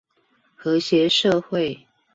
[0.55, 1.85] 和諧社會